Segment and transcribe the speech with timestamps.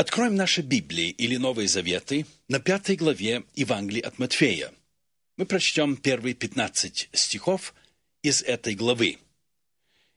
[0.00, 4.72] Откроем наши Библии или Новые Заветы на пятой главе Евангелия от Матфея.
[5.36, 7.74] Мы прочтем первые 15 стихов
[8.22, 9.18] из этой главы.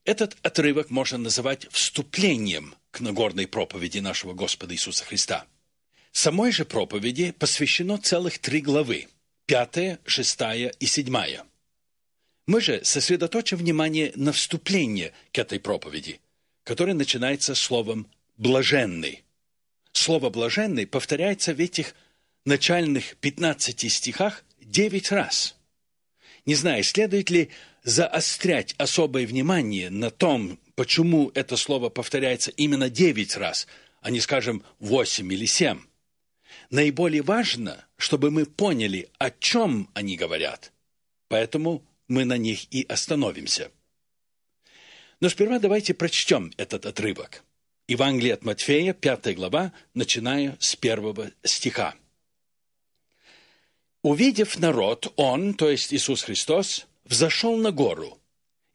[0.06, 5.46] Этот отрывок можно называть вступлением к Нагорной проповеди нашего Господа Иисуса Христа.
[6.14, 9.10] Самой же проповеди посвящено целых три главы–
[9.48, 11.44] пятая, шестая и седьмая.
[12.46, 16.22] Мы же сосредоточим внимание на вступление к этой проповеди,
[16.64, 18.08] которое начинается словом
[18.38, 19.23] «блаженный».
[19.94, 21.96] Слово «блаженный» повторяется в этих
[22.46, 25.56] начальных 15 стихах 9 раз.
[26.46, 27.52] Не знаю, следует ли
[27.84, 33.68] заострять особое внимание на том, почему это слово повторяется именно 9 раз,
[34.02, 35.80] а не, скажем, 8 или 7.
[36.70, 40.74] Наиболее важно, чтобы мы поняли, о чем они говорят.
[41.30, 43.72] Поэтому мы на них и остановимся.
[45.20, 47.44] Но сперва давайте прочтем этот отрывок.
[47.88, 51.96] Евангелие от Матфея, 5 глава, начиная с первого стиха.
[54.02, 58.18] «Увидев народ, он, то есть Иисус Христос, взошел на гору,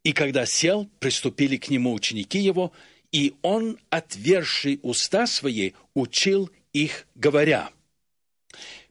[0.02, 2.72] и когда сел, приступили к нему ученики его,
[3.10, 7.70] и он, отверший уста свои, учил их, говоря».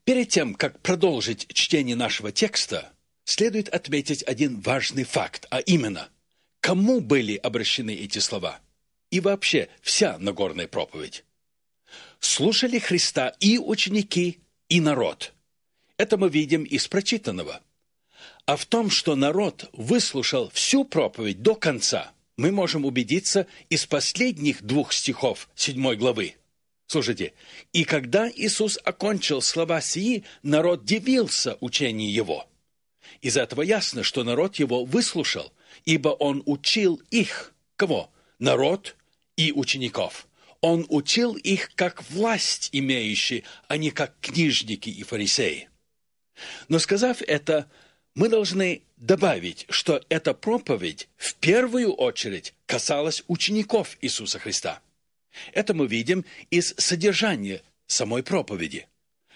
[0.04, 2.92] Перед тем, как продолжить чтение нашего текста,
[3.24, 6.10] следует отметить один важный факт, а именно,
[6.60, 8.60] кому были обращены эти слова
[9.12, 11.24] и вообще вся Нагорная проповедь.
[12.20, 15.34] Слушали Христа и ученики, и народ.
[15.98, 17.62] Это мы видим из прочитанного.
[18.46, 24.64] А в том, что народ выслушал всю проповедь до конца, мы можем убедиться из последних
[24.64, 26.36] двух стихов седьмой главы.
[26.86, 27.34] Слушайте,
[27.74, 32.48] «И когда Иисус окончил слова сии, народ дивился учению Его».
[33.22, 35.52] Из этого ясно, что народ его выслушал,
[35.86, 37.54] ибо он учил их.
[37.76, 38.12] Кого?
[38.40, 38.96] Народ
[39.38, 40.28] и учеников.
[40.60, 45.70] Он учил их как власть имеющие, а не как книжники и фарисеи.
[46.68, 47.70] Но сказав это,
[48.16, 54.82] мы должны добавить, что эта проповедь в первую очередь касалась учеников Иисуса Христа.
[55.54, 58.88] Это мы видим из содержания самой проповеди.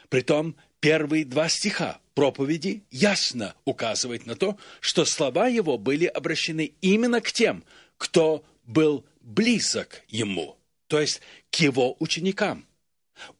[0.09, 7.21] Притом, первые два стиха проповеди ясно указывают на то, что слова его были обращены именно
[7.21, 7.63] к тем,
[7.97, 12.65] кто был близок ему, то есть к его ученикам.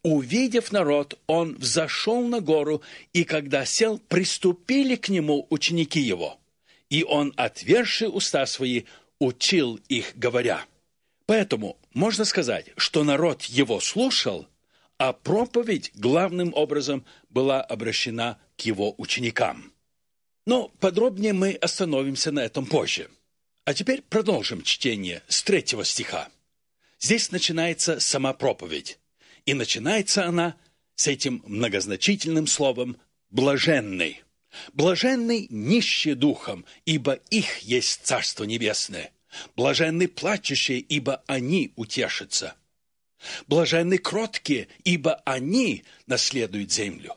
[0.02, 2.82] Увидев народ, он взошел на гору,
[3.12, 6.38] и когда сел, приступили к нему ученики его.
[6.88, 8.84] И он, отверши уста свои,
[9.18, 10.64] учил их, говоря.
[11.26, 14.46] Поэтому можно сказать, что народ его слушал,
[14.98, 19.72] а проповедь главным образом была обращена к его ученикам.
[20.46, 23.08] Но подробнее мы остановимся на этом позже.
[23.64, 26.28] А теперь продолжим чтение с третьего стиха.
[26.98, 28.98] Здесь начинается сама проповедь.
[29.46, 30.56] И начинается она
[30.94, 32.96] с этим многозначительным словом
[33.30, 34.22] «блаженный».
[34.74, 39.10] «Блаженный нищий духом, ибо их есть Царство Небесное.
[39.56, 42.54] Блаженны плачущие, ибо они утешатся».
[43.46, 47.14] Блаженны кроткие, ибо они наследуют землю.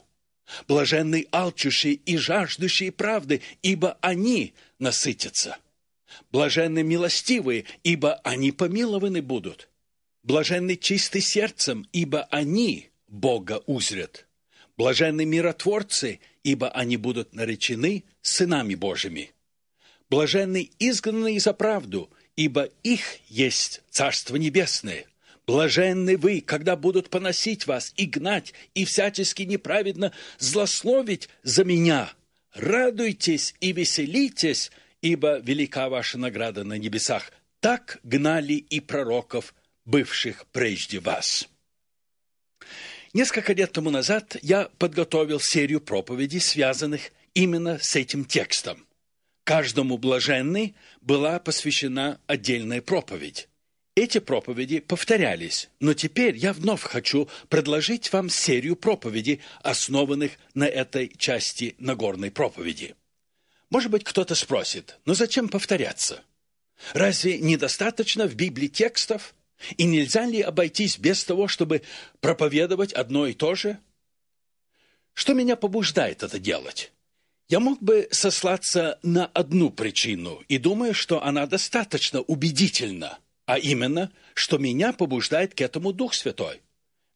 [0.67, 5.57] Блаженны алчущие и жаждущие правды, ибо они насытятся.
[6.31, 9.70] Блаженны милостивые, ибо они помилованы будут.
[10.24, 14.25] Блаженны чисты сердцем, ибо они Бога узрят.
[14.78, 19.31] Блаженны миротворцы, ибо они будут наречены сынами Божьими.
[20.09, 25.06] Блаженны изгнанные за правду, ибо их есть Царство Небесное.
[25.48, 32.12] Блаженны вы, когда будут поносить вас и гнать, и всячески неправедно злословить за меня.
[32.54, 37.31] Радуйтесь и веселитесь, ибо велика ваша награда на небесах.
[37.59, 39.53] Так гнали и пророков,
[39.85, 41.47] бывших прежде вас.
[43.13, 48.85] Несколько лет тому назад я подготовил серию проповедей, связанных именно с этим текстом.
[49.45, 53.47] Каждому блаженный была посвящена отдельная проповедь.
[53.95, 61.13] Эти проповеди повторялись, но теперь я вновь хочу предложить вам серию проповедей, основанных на этой
[61.18, 62.95] части Нагорной проповеди.
[63.75, 66.24] Может быть, кто-то спросит, но зачем повторяться?
[66.94, 69.36] Разве недостаточно в Библии текстов?
[69.75, 71.81] И нельзя ли обойтись без того, чтобы
[72.22, 73.77] проповедовать одно и то же?
[75.13, 76.94] Что меня побуждает это делать?
[77.50, 84.10] Я мог бы сослаться на одну причину и думаю, что она достаточно убедительна– а именно,
[84.36, 86.62] что меня побуждает к этому Дух Святой.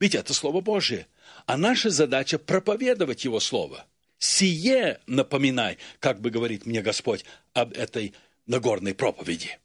[0.01, 1.07] Ведь это Слово Божие.
[1.45, 3.85] А наша задача– проповедовать Его Слово.
[4.19, 8.13] «Сие напоминай», как бы говорит мне Господь об этой
[8.45, 9.57] Нагорной проповеди.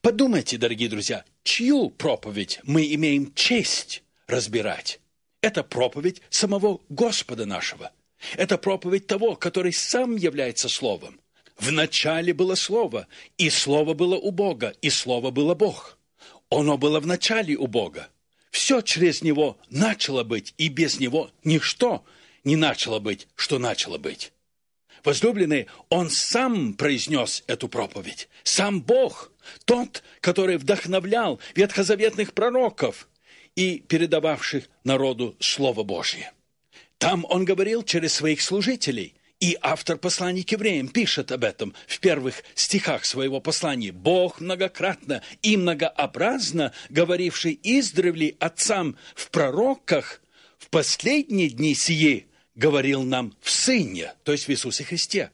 [0.00, 5.00] Подумайте, дорогие друзья, чью проповедь мы имеем честь разбирать.
[5.42, 7.92] Это проповедь самого Господа нашего.
[8.36, 11.20] Это проповедь того, который сам является Словом.
[11.58, 13.06] В начале было Слово,
[13.38, 15.98] и Слово было у Бога, и Слово было Бог.
[16.50, 18.08] Оно было в начале у Бога.
[18.50, 22.04] Все через Него начало быть, и без Него ничто
[22.44, 24.32] не начало быть, что начало быть.
[25.04, 28.28] Возлюбленный, Он сам произнес эту проповедь.
[28.42, 29.32] Сам Бог,
[29.64, 33.08] тот, который вдохновлял ветхозаветных пророков
[33.56, 36.32] и передававших народу Слово Божье.
[36.98, 41.98] Там Он говорил через своих служителей, и автор послания к евреям пишет об этом в
[42.00, 43.90] первых стихах своего послания.
[43.90, 50.20] «Бог многократно и многообразно, говоривший издревле отцам в пророках,
[50.58, 55.30] в последние дни сии говорил нам в Сыне, то есть в Иисусе Христе».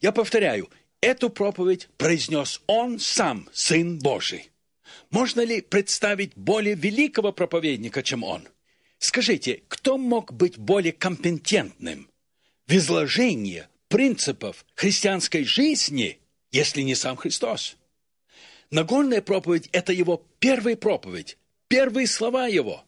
[0.00, 0.68] Я повторяю,
[1.00, 4.50] эту проповедь произнес Он сам, Сын Божий.
[5.10, 8.48] Можно ли представить более великого проповедника, чем Он?
[8.98, 12.08] Скажите, кто мог быть более компетентным
[12.66, 16.20] в изложении принципов христианской жизни,
[16.52, 17.76] если не сам Христос.
[18.70, 21.36] Нагорная проповедь– это его первая проповедь,
[21.66, 22.84] первые слова его.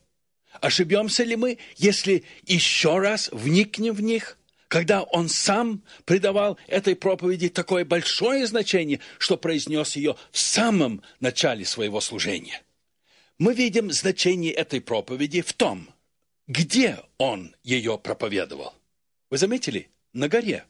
[0.61, 4.39] Ошибемся ли мы, если еще раз вникнем в них,
[4.69, 11.65] когда он сам придавал этой проповеди такое большое значение, что произнес ее в самом начале
[11.65, 12.63] своего служения?
[13.39, 15.89] Мы видим значение этой проповеди в том,
[16.47, 18.75] где он ее проповедовал.
[19.31, 19.91] Вы заметили?
[20.13, 20.65] На горе.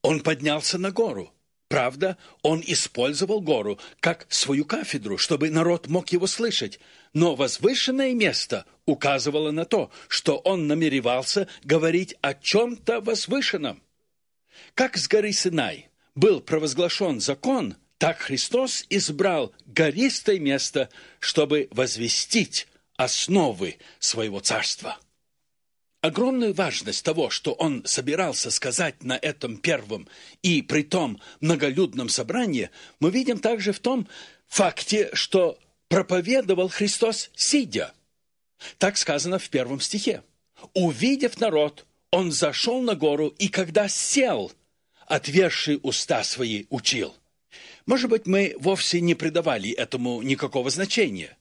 [0.00, 1.32] Он поднялся на гору.
[1.72, 6.78] Правда, он использовал гору как свою кафедру, чтобы народ мог его слышать.
[7.14, 13.82] Но возвышенное место указывало на то, что он намеревался говорить о чем-то возвышенном.
[14.74, 20.90] Как с горы Синай был провозглашен закон, так Христос избрал гористое место,
[21.20, 22.68] чтобы возвестить
[22.98, 24.98] основы своего царства
[26.02, 30.08] огромную важность того, что он собирался сказать на этом первом
[30.42, 32.70] и при том многолюдном собрании,
[33.00, 34.06] мы видим также в том
[34.48, 35.58] факте, что
[35.88, 37.94] проповедовал Христос сидя.
[38.78, 40.22] Так сказано в первом стихе.
[40.74, 44.52] «Увидев народ, он зашел на гору, и когда сел,
[45.06, 47.14] отверший уста свои учил».
[47.86, 51.36] Может быть, мы вовсе не придавали этому никакого значения.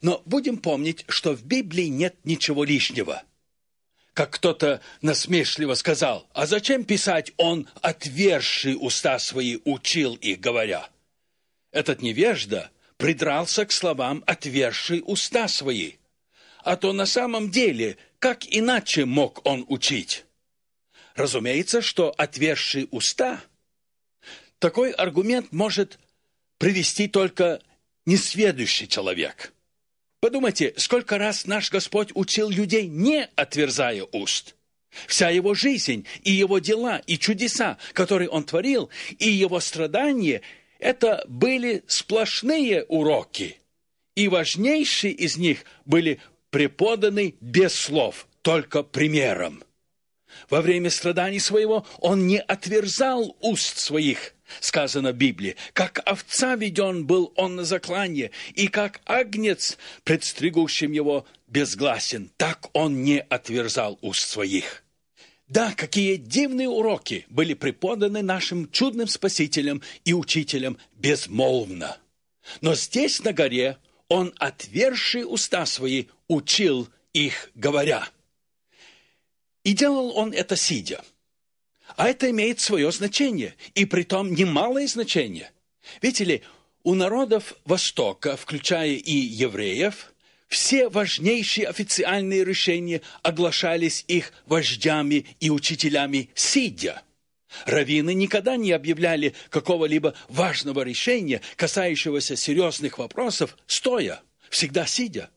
[0.00, 3.22] Но будем помнить, что в Библии нет ничего лишнего–
[4.16, 10.88] как кто-то насмешливо сказал, а зачем писать «он, отверший уста свои, учил их, говоря»?
[11.70, 15.96] Этот невежда придрался к словам «отверший уста свои».
[16.64, 20.24] А то на самом деле, как иначе мог он учить?
[21.14, 23.42] Разумеется, что отверший уста,
[24.58, 25.98] такой аргумент может
[26.56, 27.60] привести только
[28.06, 29.52] несведущий человек–
[30.26, 34.56] Подумайте, сколько раз наш Господь учил людей, не отверзая уст.
[35.06, 38.90] Вся его жизнь и его дела, и чудеса, которые он творил,
[39.20, 40.42] и его страдания–
[40.80, 43.60] это были сплошные уроки.
[44.16, 46.18] И важнейшие из них были
[46.50, 49.62] преподаны без слов, только примером.
[50.50, 55.56] Во время страданий своего он не отверзал уст своих, сказано в Библии.
[55.72, 63.02] Как овца веден был он на заклание, и как агнец, предстригущим его, безгласен, так он
[63.02, 64.82] не отверзал уст своих.
[65.48, 71.98] Да, какие дивные уроки были преподаны нашим чудным спасителем и учителем безмолвно.
[72.60, 73.78] Но здесь, на горе,
[74.08, 78.08] он, отверший уста свои, учил их, говоря.
[79.66, 81.04] И делал он это сидя–
[81.96, 85.50] а это имеет свое значение, и притом немалое значение.
[86.02, 86.42] Видите ли,
[86.82, 90.12] у народов Востока, включая и евреев,
[90.48, 97.02] все важнейшие официальные решения оглашались их вождями и учителями сидя.
[97.64, 104.20] Раввины никогда не объявляли какого-либо важного решения, касающегося серьезных вопросов, стоя,
[104.50, 105.30] всегда сидя.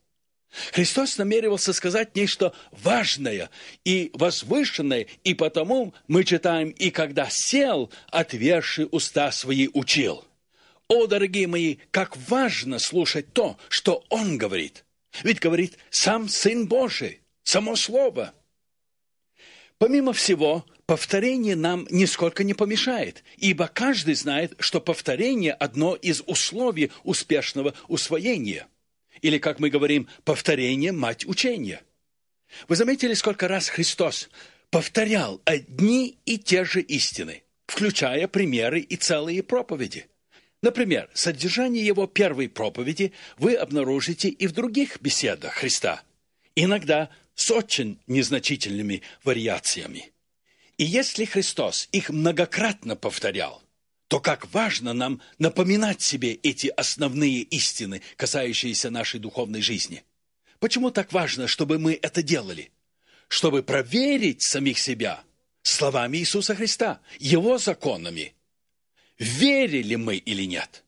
[0.71, 3.49] Христос намеревался сказать нечто важное
[3.85, 10.25] и возвышенное, и потому мы читаем «И когда сел, отверши уста свои учил».
[10.87, 14.85] О, дорогие мои, как важно слушать то, что Он говорит.
[15.23, 18.33] Ведь говорит сам Сын Божий, само Слово.
[19.77, 26.91] Помимо всего, повторение нам нисколько не помешает, ибо каждый знает, что повторение– одно из условий
[27.03, 28.67] успешного усвоения–
[29.21, 31.81] или, как мы говорим, повторение– мать учения.
[32.67, 34.29] Вы заметили, сколько раз Христос
[34.69, 40.07] повторял одни и те же истины, включая примеры и целые проповеди.
[40.61, 46.03] Например, содержание его первой проповеди вы обнаружите и в других беседах Христа.
[46.55, 50.11] иногда с очень незначительными вариациями.
[50.77, 53.63] И если Христос их многократно повторял,
[54.09, 60.03] то как важно нам напоминать себе эти основные истины, касающиеся нашей духовной жизни.
[60.59, 62.71] Почему так важно, чтобы мы это делали?
[63.27, 65.23] Чтобы проверить самих себя
[65.61, 68.33] словами Иисуса Христа, Его законами.
[69.19, 70.83] Верили мы или нет?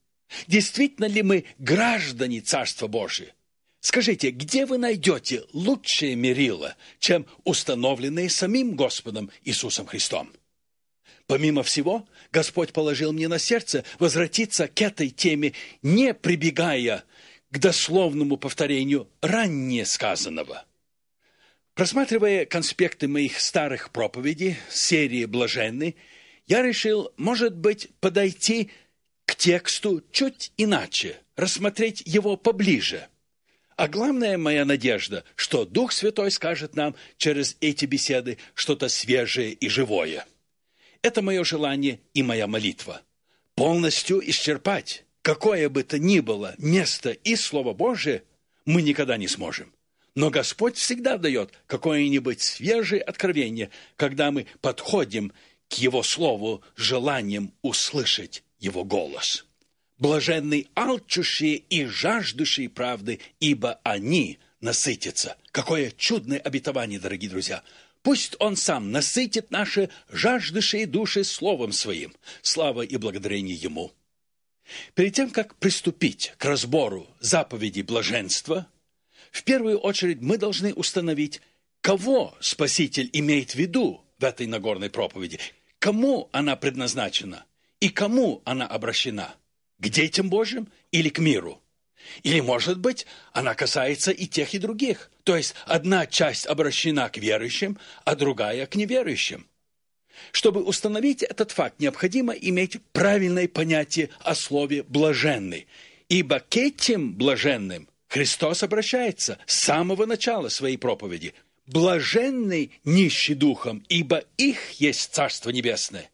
[0.47, 3.35] Действительно ли мы граждане Царства Божия?
[3.81, 10.31] Скажите, где вы найдете лучшее мерило, чем установленные самим Господом Иисусом Христом?
[11.31, 17.05] Помимо всего, Господь положил мне на сердце возвратиться к этой теме, не прибегая
[17.49, 20.65] к дословному повторению ранее сказанного.
[21.73, 25.95] Просматривая конспекты моих старых проповедей, серии «Блаженны»,
[26.47, 28.69] я решил, может быть, подойти
[29.25, 33.07] к тексту чуть иначе, рассмотреть его поближе–
[33.77, 39.69] а главная моя надежда, что Дух Святой скажет нам через эти беседы что-то свежее и
[39.69, 40.27] живое.
[41.01, 43.01] Это мое желание и моя молитва.
[43.55, 48.23] Полностью исчерпать какое бы то ни было место и Слово Божие
[48.65, 49.73] мы никогда не сможем.
[50.13, 55.31] Но Господь всегда дает какое-нибудь свежее откровение, когда мы подходим
[55.69, 59.45] к Его Слову желанием услышать Его голос.
[59.97, 65.37] Блаженны алчущие и жаждущие правды, ибо они насытятся.
[65.51, 67.63] Какое чудное обетование, дорогие друзья!
[68.03, 72.13] Пусть Он сам насытит наши жаждущие души Словом Своим.
[72.41, 73.91] Слава и благодарение Ему.
[74.95, 78.67] Перед тем, как приступить к разбору заповедей блаженства,
[79.31, 81.41] в первую очередь мы должны установить,
[81.81, 85.39] кого Спаситель имеет в виду в этой Нагорной проповеди,
[85.79, 87.45] кому она предназначена
[87.79, 89.35] и кому она обращена–
[89.81, 91.60] к детям Божьим или к миру.
[92.23, 95.11] Или, может быть, она касается и тех, и других.
[95.23, 99.47] То есть одна часть обращена к верующим, а другая к неверующим.
[100.31, 105.67] Чтобы установить этот факт, необходимо иметь правильное понятие о слове «блаженный».
[106.09, 111.33] Ибо к этим блаженным Христос обращается с самого начала своей проповеди.
[111.65, 116.09] «Блаженный нищий духом, ибо их есть Царство Небесное».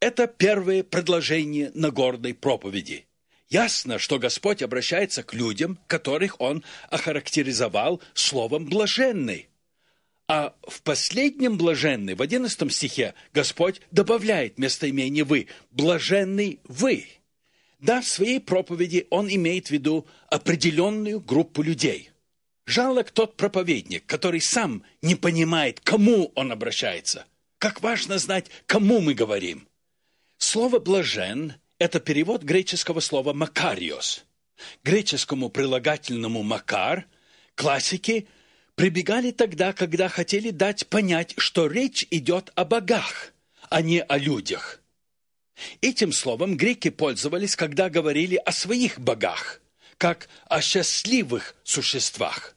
[0.00, 3.06] Это первое предложение на гордой проповеди.
[3.52, 9.50] Ясно, что Господь обращается к людям, которых Он охарактеризовал словом «блаженный».
[10.26, 17.04] А в последнем блаженный, в одиннадцатом стихе, Господь добавляет местоимение «вы», «блаженный вы».
[17.78, 22.08] Да, в своей проповеди он имеет в виду определенную группу людей.
[22.64, 27.26] Жалок тот проповедник, который сам не понимает, кому он обращается.
[27.58, 29.68] Как важно знать, кому мы говорим–
[30.42, 34.24] Слово «блажен»– это перевод греческого слова «макариос».
[34.84, 37.06] Греческому прилагательному «макар»
[37.56, 38.28] классики
[38.76, 43.32] прибегали тогда, когда хотели дать понять, что речь идет о богах,
[43.68, 44.80] а не о людях.
[45.80, 49.60] Этим словом греки пользовались, когда говорили о своих богах,
[49.98, 52.54] как о счастливых существах.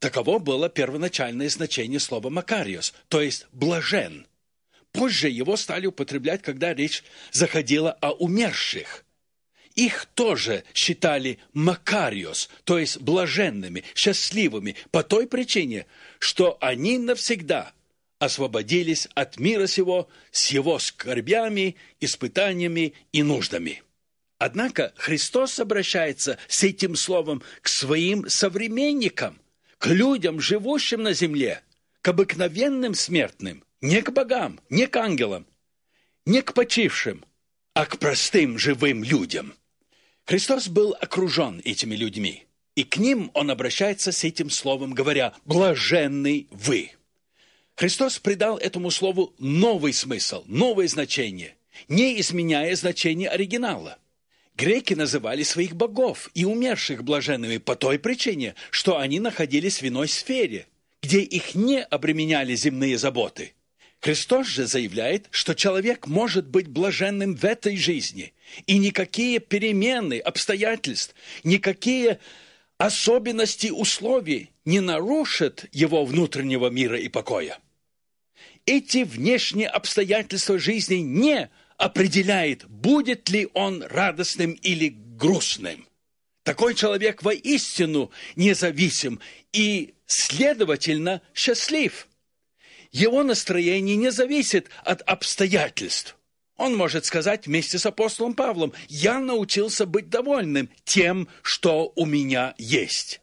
[0.00, 4.26] Таково было первоначальное значение слова «макариос», то есть «блажен».
[4.92, 9.04] Позже его стали употреблять, когда речь заходила о умерших.
[9.74, 15.86] Их тоже считали макариос, то есть блаженными, счастливыми, по той причине,
[16.18, 17.72] что они навсегда
[18.18, 23.82] освободились от мира сего с его скорбями, испытаниями и нуждами.
[24.38, 29.38] Однако Христос обращается с этим словом к своим современникам,
[29.78, 31.62] к людям, живущим на земле,
[32.02, 35.46] к обыкновенным смертным, не к богам, не к ангелам,
[36.26, 37.24] не к почившим,
[37.74, 39.54] а к простым живым людям.
[40.24, 46.48] Христос был окружен этими людьми, и к ним он обращается с этим словом, говоря «блаженный
[46.50, 46.92] вы».
[47.76, 51.56] Христос придал этому слову новый смысл, новое значение,
[51.86, 53.98] не изменяя значение оригинала.
[54.56, 60.08] Греки называли своих богов и умерших блаженными по той причине, что они находились в иной
[60.08, 60.66] сфере,
[61.00, 63.54] где их не обременяли земные заботы–
[64.00, 68.32] Христос же заявляет, что человек может быть блаженным в этой жизни,
[68.66, 72.20] и никакие перемены обстоятельств, никакие
[72.76, 77.58] особенности условий не нарушат его внутреннего мира и покоя.
[78.66, 85.86] Эти внешние обстоятельства жизни не определяет, будет ли он радостным или грустным.
[86.44, 89.20] Такой человек воистину независим
[89.52, 92.06] и, следовательно, счастлив–
[92.92, 96.16] его настроение не зависит от обстоятельств.
[96.56, 102.54] Он может сказать вместе с апостолом Павлом, «Я научился быть довольным тем, что у меня
[102.58, 103.20] есть».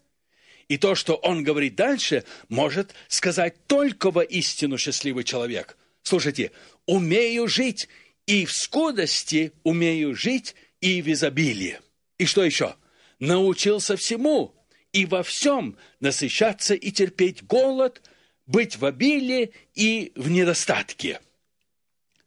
[0.67, 5.77] И то, что он говорит дальше, может сказать только воистину счастливый человек.
[6.01, 6.51] Слушайте,
[6.85, 7.87] умею жить
[8.25, 11.79] и в скудости, умею жить и в изобилии.
[12.17, 12.75] И что еще?
[13.19, 14.55] Научился всему
[14.91, 18.01] и во всем насыщаться и терпеть голод,
[18.45, 21.19] быть в обилии и в недостатке.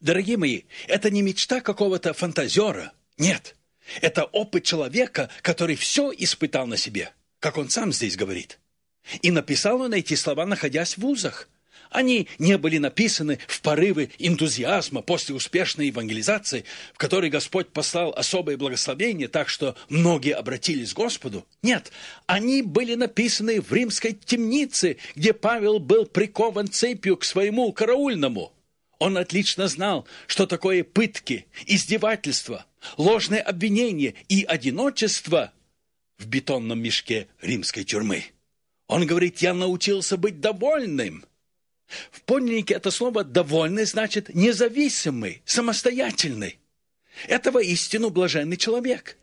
[0.00, 2.92] Дорогие мои, это не мечта какого-то фантазера.
[3.16, 3.56] Нет.
[4.00, 8.58] Это опыт человека, который все испытал на себе, как он сам здесь говорит.
[9.22, 11.48] И написал он эти слова, находясь в вузах.
[11.90, 16.64] Они не были написаны в порывы энтузиазма после успешной евангелизации,
[16.94, 21.46] в которой Господь послал особое благословение, так что многие обратились к Господу.
[21.62, 21.92] Нет,
[22.26, 28.52] они были написаны в римской темнице, где Павел был прикован цепью к своему караульному–
[28.98, 32.66] он отлично знал, что такое пытки, издевательства,
[32.96, 35.52] ложное обвинение и одиночество
[36.18, 38.24] в бетонном мешке римской тюрьмы.
[38.88, 41.24] Он говорит, я научился быть довольным.
[42.10, 46.58] В подлиннике это слово «довольный» значит независимый, самостоятельный.
[47.26, 49.16] Это воистину блаженный человек.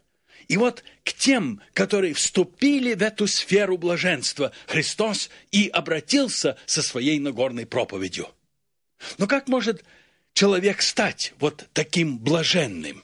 [0.48, 7.20] И вот к тем, которые вступили в эту сферу блаженства, Христос и обратился со своей
[7.20, 8.30] Нагорной проповедью.
[9.18, 9.84] Но как может
[10.34, 13.04] человек стать вот таким блаженным?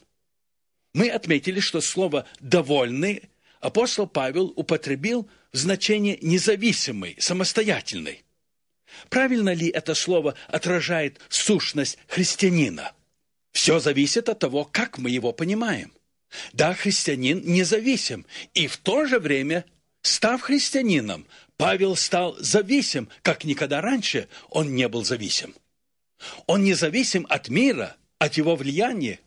[0.94, 3.24] Мы отметили, что слово «довольный»
[3.60, 8.24] апостол Павел употребил в значении «независимый», «самостоятельный».
[9.10, 12.94] Правильно ли это слово отражает сущность христианина?
[13.52, 15.92] Все зависит от того, как мы его понимаем.
[16.54, 19.66] Да, христианин независим, и в то же время,
[20.02, 25.54] став христианином, Павел стал зависим, как никогда раньше он не был зависим.
[26.48, 29.20] Он независим от мира, от его влияния.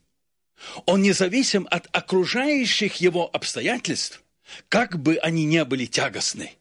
[0.87, 4.23] Он независим от окружающих его обстоятельств,
[4.69, 6.53] как бы они ни были тягостны.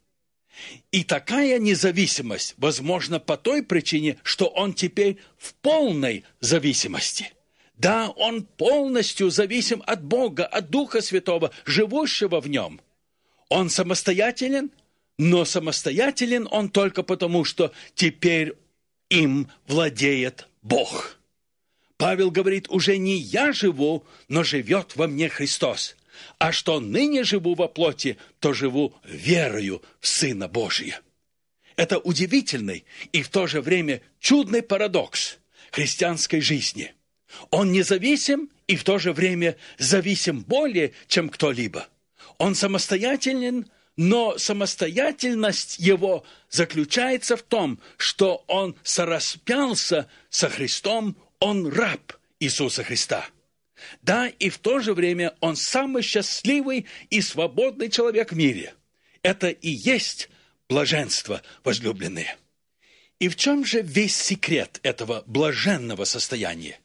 [0.91, 7.33] И такая независимость возможна по той причине, что он теперь в полной зависимости.
[7.75, 12.79] Да, он полностью зависим от Бога, от Духа Святого, живущего в нем.
[13.49, 14.71] Он самостоятелен,
[15.17, 18.53] но самостоятелен он только потому, что теперь
[19.09, 21.17] им владеет Бог.
[21.97, 25.95] Павел говорит, уже не я живу, но живет во мне Христос.
[26.37, 31.01] А что ныне живу во плоти, то живу верою в Сына Божия.
[31.75, 35.37] Это удивительный и в то же время чудный парадокс
[35.71, 36.93] христианской жизни.
[37.49, 41.87] Он независим и в то же время зависим более, чем кто-либо.
[42.37, 52.13] Он самостоятелен, но самостоятельность его заключается в том, что он сораспялся со Христом, он раб
[52.39, 53.27] Иисуса Христа.
[54.01, 58.73] Да, и в то же время он самый счастливый и свободный человек в мире.
[59.21, 60.29] Это и есть
[60.69, 62.35] блаженство, возлюбленные.
[63.19, 66.79] И в чем же весь секрет этого блаженного состояния?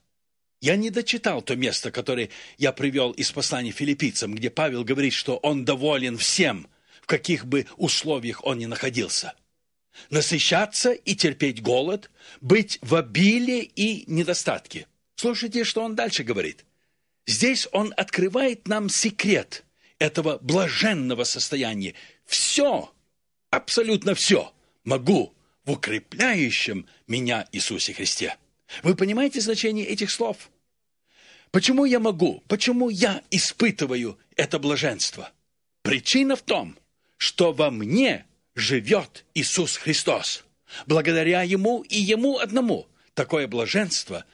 [0.61, 5.37] Я не дочитал то место, которое я привел из послания филиппийцам, где Павел говорит, что
[5.37, 6.69] он доволен всем–
[7.09, 9.35] каких бы условиях он ни находился.
[10.11, 14.87] Насыщаться и терпеть голод, быть в обилии и недостатке.
[15.17, 16.65] Слушайте, что он дальше говорит.
[17.29, 19.65] Здесь он открывает нам секрет
[20.01, 21.95] этого блаженного состояния.
[22.25, 22.93] Все,
[23.51, 25.33] абсолютно все могу
[25.65, 28.37] в укрепляющем меня Иисусе Христе.
[28.83, 30.51] Вы понимаете значение этих слов?
[31.53, 32.43] Почему я могу?
[32.49, 35.31] Почему я испытываю это блаженство?
[35.83, 36.77] Причина в том–
[37.19, 40.45] что во мне живет Иисус Христос.
[40.87, 44.25] Благодаря Ему и Ему одному такое блаженство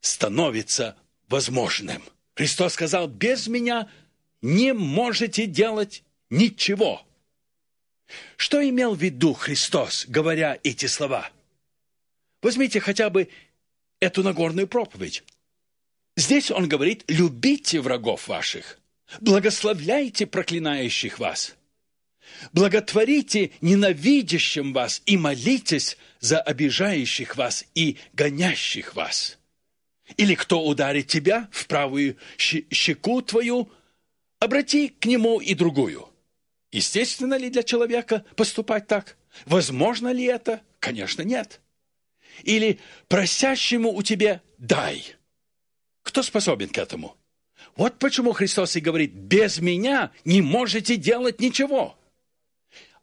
[0.00, 0.96] становится
[1.28, 2.02] возможным.
[2.34, 3.90] Христос сказал, без меня
[4.40, 7.06] не можете делать ничего.
[8.36, 11.30] Что имел в виду Христос, говоря эти слова?
[12.42, 13.28] Возьмите хотя бы
[14.00, 15.22] эту Нагорную проповедь.
[16.16, 18.78] Здесь он говорит, любите врагов ваших,
[19.20, 21.54] благословляйте проклинающих вас–
[22.52, 29.38] Благотворите ненавидящим вас и молитесь за обижающих вас и гонящих вас.
[30.16, 33.70] Или кто ударит тебя в правую щеку твою,
[34.38, 36.08] обрати к нему и другую.
[36.70, 39.16] Естественно ли для человека поступать так?
[39.46, 40.62] Возможно ли это?
[40.80, 41.60] Конечно, нет.
[42.42, 45.04] Или просящему у тебя дай.
[46.02, 47.16] Кто способен к этому?
[47.76, 51.98] Вот почему Христос и говорит, без меня не можете делать ничего.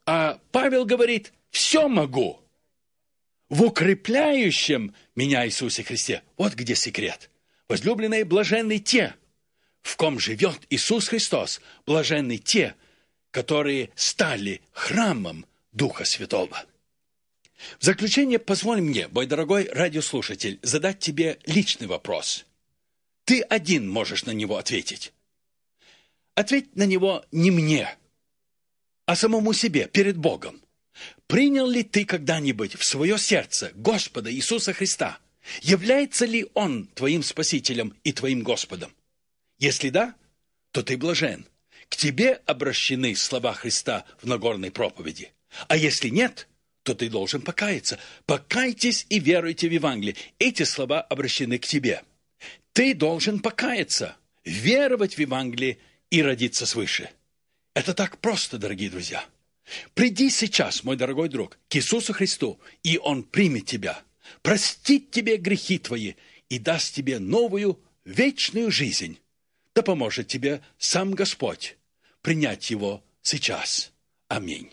[0.06, 2.40] А Павел говорит, все могу
[3.50, 6.24] в укрепляющем меня Иисусе Христе.
[6.38, 7.30] Вот где секрет.
[7.68, 9.16] Возлюбленные, блаженны те,
[9.82, 11.62] в ком живет Иисус Христос.
[11.86, 12.76] Блаженны те,
[13.32, 16.66] которые стали храмом Духа Святого.
[17.80, 22.46] В заключение позволь мне, мой дорогой радиослушатель, задать тебе личный вопрос.
[23.26, 25.12] Ты один можешь на него ответить.
[26.36, 27.98] Ответь на него не мне,
[29.06, 30.62] а самому себе, перед Богом.
[31.28, 35.20] Принял ли ты когда-нибудь в свое сердце Господа Иисуса Христа?
[35.62, 38.94] Является ли Он твоим Спасителем и твоим Господом?
[39.58, 40.16] Если да,
[40.72, 41.46] то ты блажен.
[41.90, 45.32] К тебе обращены слова Христа в Нагорной проповеди.
[45.68, 46.48] А если нет,
[46.84, 48.00] то ты должен покаяться.
[48.26, 50.16] Покайтесь и веруйте в Евангелие.
[50.38, 52.04] Эти слова обращены к тебе.
[52.74, 57.10] Ты должен покаяться, веровать в Евангелие и родиться свыше.
[57.74, 59.26] Это так просто, дорогие друзья.
[59.94, 64.02] Приди сейчас, мой дорогой друг, к Иисусу Христу, и Он примет тебя,
[64.42, 66.14] простит тебе грехи твои
[66.50, 69.20] и даст тебе новую вечную жизнь.
[69.76, 71.78] Да поможет тебе сам Господь
[72.22, 73.92] принять его сейчас.
[74.28, 74.72] Аминь.